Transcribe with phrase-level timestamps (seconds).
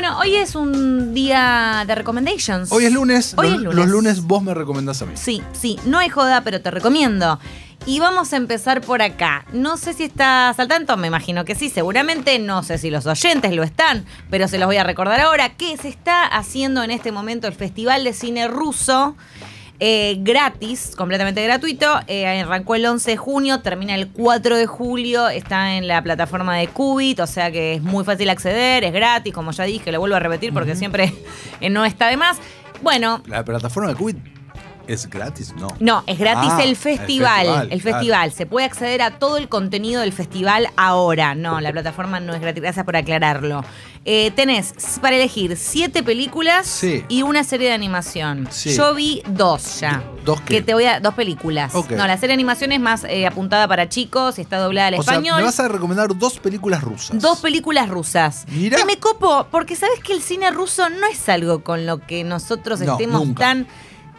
[0.00, 2.70] Bueno, hoy es un día de recommendations.
[2.70, 3.34] Hoy es lunes.
[3.36, 3.76] Hoy los, es lunes.
[3.76, 5.14] los lunes vos me recomendás a mí.
[5.16, 7.40] Sí, sí, no hay joda, pero te recomiendo.
[7.84, 9.44] Y vamos a empezar por acá.
[9.52, 12.38] No sé si estás al tanto, me imagino que sí, seguramente.
[12.38, 15.76] No sé si los oyentes lo están, pero se los voy a recordar ahora que
[15.76, 19.16] se está haciendo en este momento el Festival de Cine Ruso.
[19.80, 22.00] Eh, gratis, completamente gratuito.
[22.06, 25.28] Eh, arrancó el 11 de junio, termina el 4 de julio.
[25.28, 29.32] Está en la plataforma de Qubit, o sea que es muy fácil acceder, es gratis,
[29.32, 31.12] como ya dije, lo vuelvo a repetir porque siempre
[31.70, 32.38] no está de más.
[32.82, 34.37] Bueno, La plataforma de Qubit
[34.88, 35.68] es gratis, no.
[35.80, 37.68] no, es gratis Ah, el el festival.
[37.70, 38.32] El festival.
[38.32, 41.34] Se puede acceder a todo el contenido del festival ahora.
[41.34, 42.62] No, la plataforma no es gratis.
[42.62, 43.64] Gracias por aclararlo.
[44.04, 47.04] Eh, tenés para elegir siete películas Sí.
[47.08, 48.48] y una serie de animación.
[48.50, 48.74] Sí.
[48.74, 50.02] Yo vi dos ya.
[50.24, 50.54] ¿Dos qué?
[50.56, 51.00] Que te voy a.
[51.00, 51.72] Dos películas.
[51.90, 54.94] No, la serie de animación es más eh, apuntada para chicos y está doblada al
[54.94, 55.36] O sea, español.
[55.38, 57.20] me vas a recomendar dos películas rusas.
[57.20, 58.46] Dos películas rusas.
[58.50, 58.78] Mira.
[58.78, 62.24] Que me copo, porque sabes que el cine ruso no es algo con lo que
[62.24, 63.40] nosotros No, estemos nunca.
[63.44, 63.66] tan.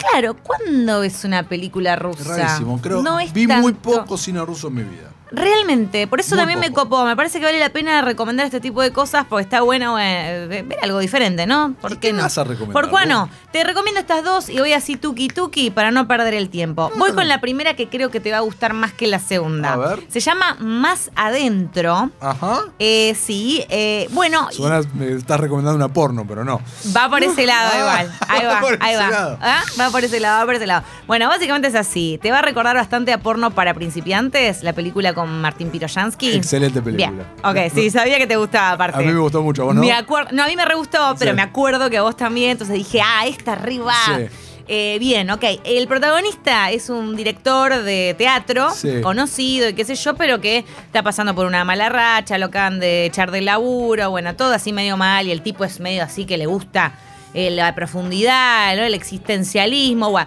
[0.00, 2.36] Claro, ¿cuándo ves una película rusa?
[2.36, 2.80] rarísimo.
[2.80, 5.10] Creo no es vi muy poco cine ruso en mi vida.
[5.30, 7.04] Realmente, por eso Muy también me copó.
[7.04, 10.46] Me parece que vale la pena recomendar este tipo de cosas porque está bueno eh,
[10.66, 11.74] ver algo diferente, ¿no?
[11.80, 12.22] ¿Por ¿Y qué qué no?
[12.22, 13.28] vas a recomendar, ¿Por qué no?
[13.52, 16.90] Te recomiendo estas dos y voy así tuki tuki para no perder el tiempo.
[16.96, 19.72] Voy con la primera que creo que te va a gustar más que la segunda.
[19.72, 20.00] A ver.
[20.08, 22.10] Se llama Más Adentro.
[22.20, 22.60] Ajá.
[22.78, 26.60] Eh, sí, eh, bueno, Suena, me estás recomendando una porno, pero no.
[26.96, 28.18] Va por ese lado Ah, igual.
[28.28, 29.10] Ahí va, ahí va.
[29.10, 29.38] lado.
[29.40, 29.62] ¿Ah?
[29.78, 30.84] Va por ese lado, va por ese lado.
[31.06, 32.18] Bueno, básicamente es así.
[32.22, 36.32] Te va a recordar bastante a porno para principiantes, la película con Martín Piroyansky.
[36.34, 37.10] Excelente película.
[37.10, 37.26] Bien.
[37.66, 38.98] Ok, sí, sabía que te gustaba aparte.
[38.98, 39.80] A mí me gustó mucho, ¿a vos no?
[39.80, 41.36] Me acuerdo, no, a mí me re gustó, pero Sí.
[41.36, 43.94] me acuerdo que a vos también, entonces dije, ah, esta arriba.
[44.06, 44.26] Sí.
[44.72, 45.42] Eh, bien, ok.
[45.64, 49.00] El protagonista es un director de teatro Sí.
[49.02, 52.78] conocido y qué sé yo, pero que está pasando por una mala racha, lo acaban
[52.78, 56.24] de echar del laburo, bueno, todo así medio mal y el tipo es medio así
[56.24, 56.92] que le gusta
[57.34, 58.82] eh, la profundidad, ¿no?
[58.84, 60.26] el existencialismo, guau.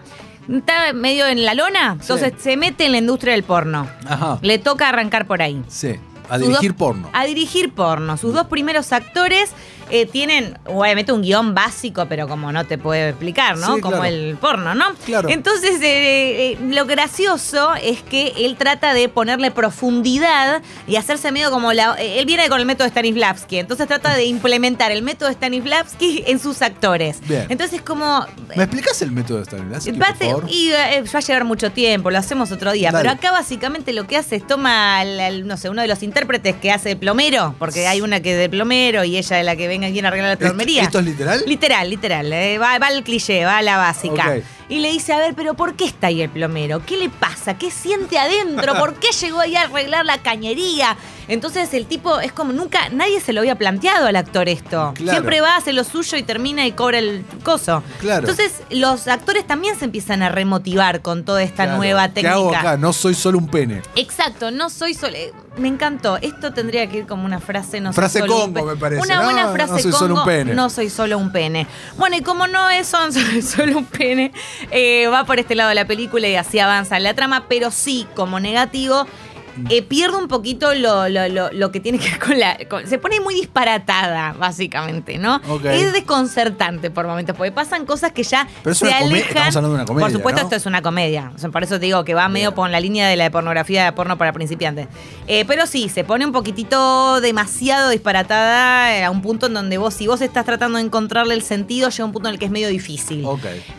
[0.49, 3.87] Está medio en la lona, entonces se mete en la industria del porno.
[4.07, 4.39] Ajá.
[4.41, 5.63] Le toca arrancar por ahí.
[5.67, 5.95] Sí.
[6.29, 7.09] A dirigir dos- porno.
[7.13, 8.17] A dirigir porno.
[8.17, 9.51] Sus dos primeros actores
[9.89, 13.75] eh, tienen, obviamente, un guion básico, pero como no te puedo explicar, ¿no?
[13.75, 14.05] Sí, como claro.
[14.15, 14.85] el porno, ¿no?
[15.05, 15.29] Claro.
[15.29, 21.51] Entonces, eh, eh, lo gracioso es que él trata de ponerle profundidad y hacerse medio
[21.51, 21.95] como la.
[21.99, 26.39] eh, Él viene con el método Stanislavski, entonces trata de implementar el método Stanislavski en
[26.39, 27.19] sus actores.
[27.27, 27.45] Bien.
[27.49, 28.25] Entonces, como.
[28.55, 30.45] ¿Me explicás el método de Stanislavski, por favor?
[30.49, 32.91] y eh, va a llevar mucho tiempo, lo hacemos otro día.
[32.91, 33.03] Dale.
[33.03, 35.03] Pero acá básicamente lo que hace es toma,
[35.43, 38.37] no sé, uno de los intérpretes que hace de plomero, porque hay una que es
[38.37, 40.83] de plomero y ella es la que venga viene a arreglar la ¿Esto- plomería.
[40.83, 41.43] ¿Esto es literal?
[41.47, 42.31] Literal, literal.
[42.31, 44.35] eh, va, va al cliché, va a la básica.
[44.37, 44.43] Ok.
[44.69, 46.81] Y le dice, a ver, pero ¿por qué está ahí el plomero?
[46.85, 47.57] ¿Qué le pasa?
[47.57, 48.73] ¿Qué siente adentro?
[48.75, 50.95] ¿Por qué llegó ahí a arreglar la cañería?
[51.27, 54.91] Entonces el tipo es como nunca, nadie se lo había planteado al actor esto.
[54.95, 55.11] Claro.
[55.11, 57.81] Siempre va, hace lo suyo y termina y cobra el coso.
[57.99, 58.27] Claro.
[58.27, 61.77] Entonces los actores también se empiezan a remotivar con toda esta Claro.
[61.77, 62.33] nueva ¿Qué técnica.
[62.35, 62.77] hago acá?
[62.77, 63.81] No soy solo un pene.
[63.95, 65.15] Exacto, no soy solo.
[65.15, 66.17] eh, Me encantó.
[66.21, 69.01] Esto tendría que ir como una frase, no Frase soy solo un Congo, me parece,
[69.03, 69.23] Una ¿no?
[69.23, 70.53] buena frase No soy solo un Congo, pene.
[70.55, 71.67] No soy solo un pene.
[71.97, 74.33] Bueno, y como no es son soy solo un pene,
[74.71, 78.39] eh, va por este lado la película y así avanza la trama, pero sí, como
[78.39, 79.07] negativo.
[79.69, 82.57] Eh, pierde un poquito lo, lo- lo- lo que tiene que ver con la.
[82.69, 85.41] con- se pone muy disparatada, básicamente, ¿no?
[85.65, 89.27] Es desconcertante por momentos, porque pasan cosas que ya Pero es se alejan.
[89.29, 90.47] estamos hablando de una comedia, Por supuesto, ¿no?
[90.47, 91.31] esto es una comedia.
[91.35, 93.85] O sea, por eso te digo que va medio por la línea de la pornografía
[93.85, 94.87] de porno para principiantes.
[95.27, 99.77] Eh, pero sí, se pone un poquitito demasiado disparatada eh, a un punto en donde
[99.77, 102.45] vos, si vos estás tratando de encontrarle el sentido, llega un punto en el que
[102.45, 103.25] es medio difícil.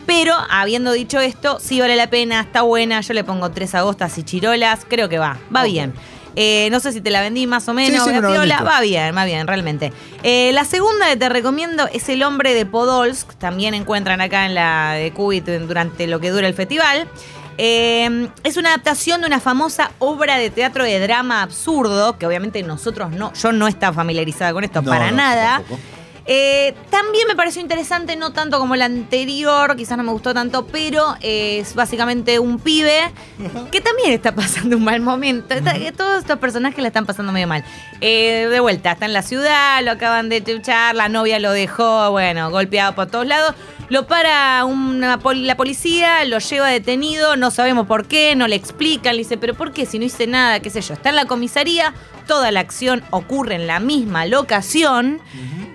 [0.06, 3.00] Pero habiendo dicho esto, sí vale la pena, está buena.
[3.00, 4.86] Yo le pongo tres agostas y chirolas.
[4.88, 5.92] Creo que va, va Bien.
[6.36, 8.04] Eh, no sé si te la vendí más o menos.
[8.04, 9.92] Sí, va bien, va bien, realmente.
[10.22, 13.34] Eh, la segunda que te recomiendo es El hombre de Podolsk.
[13.34, 17.08] También encuentran acá en la de Qubit durante lo que dura el festival.
[17.56, 22.60] Eh, es una adaptación de una famosa obra de teatro de drama absurdo, que obviamente
[22.64, 25.58] nosotros no, yo no estaba familiarizada con esto No, para no, nada.
[25.58, 25.80] tampoco.
[26.26, 30.66] Eh, también me pareció interesante, no tanto como la anterior, quizás no me gustó tanto,
[30.66, 33.12] pero eh, es básicamente un pibe
[33.70, 35.54] que también está pasando un mal momento.
[35.54, 37.62] Está- que Todos estos personajes la están pasando medio mal.
[38.00, 42.10] Eh, de vuelta, está en la ciudad, lo acaban de chuchar, la novia lo dejó,
[42.10, 43.54] bueno, golpeado por todos lados.
[43.90, 48.56] Lo para una pol- la policía, lo lleva detenido, no sabemos por qué, no le
[48.56, 49.84] explican, le dice, pero ¿por qué?
[49.84, 50.94] Si no hice nada, qué sé yo.
[50.94, 51.92] Está en la comisaría,
[52.26, 55.20] toda la acción ocurre en la misma locación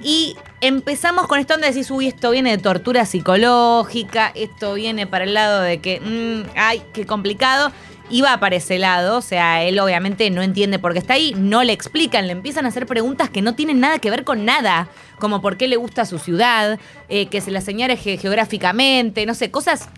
[0.04, 5.24] y empezamos con esto donde decís, uy, esto viene de tortura psicológica, esto viene para
[5.25, 7.72] el lado de que, mm, ay, qué complicado.
[8.12, 9.18] y va para ese lado.
[9.18, 12.66] O sea, él obviamente no entiende por qué está ahí, no le explican, le empiezan
[12.66, 14.88] a hacer preguntas que no tienen nada que ver con nada,
[15.19, 19.36] como por qué le gusta su ciudad, eh, que se la señale ge- geográficamente, no
[19.36, 19.90] sé, cosas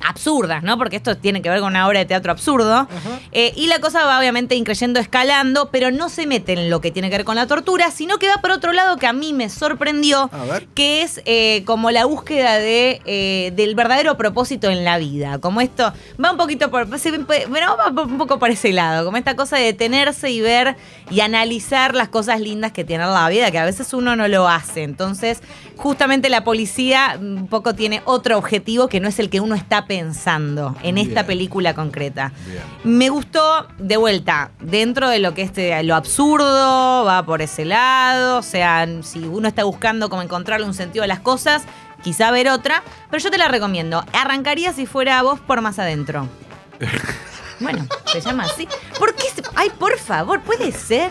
[0.00, 0.78] absurdas, ¿no?
[0.78, 2.86] Porque esto tiene que ver con una obra de teatro absurdo.
[3.32, 6.90] Eh, y la cosa va obviamente increyendo, escalando, pero no se mete en lo que
[6.90, 9.32] tiene que ver con la tortura, sino que va por otro lado que a mí
[9.32, 10.30] me sorprendió,
[10.74, 15.38] que es eh, como la búsqueda de, eh, del verdadero propósito en la vida.
[15.38, 17.18] Como esto, va un poquito por, se-
[17.48, 20.76] bueno, va un poco por ese lado, como esta cosa de detenerse y ver
[21.10, 24.48] y analizar las cosas lindas que tiene la vida, que a veces uno no lo
[24.48, 24.82] hace.
[24.82, 25.40] Entonces,
[25.76, 29.85] justamente la policía un poco tiene otro objetivo que no es el que uno está
[29.86, 31.26] pensando en esta Bien.
[31.26, 32.32] película concreta.
[32.46, 32.62] Bien.
[32.84, 38.38] Me gustó, de vuelta, dentro de lo que es lo absurdo, va por ese lado,
[38.38, 41.62] o sea, si uno está buscando como encontrarle un sentido a las cosas,
[42.02, 44.04] quizá ver otra, pero yo te la recomiendo.
[44.12, 46.28] Arrancaría si fuera vos por más adentro.
[47.58, 48.68] Bueno, se llama así.
[48.98, 49.22] ¿Por qué?
[49.34, 51.10] se- Ay, por favor, puede ser.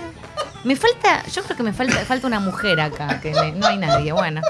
[0.63, 3.77] Me falta, yo creo que me falta, falta una mujer acá, que me- no hay
[3.79, 4.41] nadie, bueno.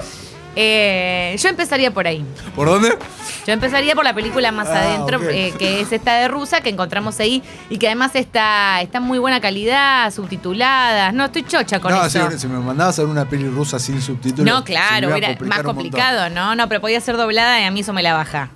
[0.57, 2.25] Eh, yo empezaría por ahí.
[2.53, 2.97] ¿Por dónde?
[3.45, 6.69] Yo empezaría por la película Más Ah, Adentro, eh, que es esta de Rusa, que
[6.69, 11.11] encontramos ahí y que además está, está en muy buena calidad, subtitulada.
[11.11, 12.39] No, estoy chocha con no, si, eso.
[12.39, 14.51] si me mandabas a ver una peli rusa sin subtítulos.
[14.51, 16.55] No, claro, era más complicado, ¿no?
[16.55, 18.49] No, pero podía ser doblada y a mí eso me la baja.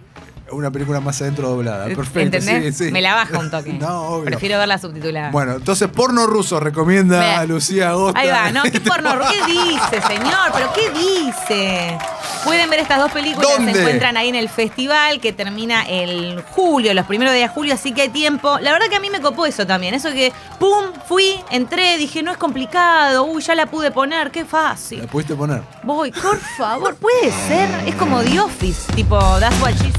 [0.52, 1.86] Una película más adentro doblada.
[1.86, 2.38] Perfecto.
[2.38, 2.76] ¿Entendés?
[2.76, 2.92] sí, sí.
[2.92, 3.74] Me la baja un toque.
[3.80, 4.26] No, obvio.
[4.26, 5.30] Prefiero verla subtitulada.
[5.30, 8.20] Bueno, entonces porno ruso recomienda a Lucía Agosta.
[8.20, 8.64] Ahí va, ¿no?
[8.64, 9.12] ¿Qué porno?
[9.30, 10.52] ¿Qué dice, señor?
[10.52, 11.98] ¿Pero qué dice?
[12.44, 13.74] Pueden ver estas dos películas, ¿Dónde?
[13.74, 17.74] se encuentran ahí en el festival que termina el julio, los primeros días de julio,
[17.74, 18.58] así que hay tiempo.
[18.60, 22.24] La verdad que a mí me copó eso también, eso que, pum, fui, entré, dije,
[22.24, 25.00] no es complicado, uy, ya la pude poner, qué fácil.
[25.02, 25.62] ¿La pudiste poner?
[25.84, 29.99] Voy, por favor, puede ser, es como The Office, tipo, that's what she.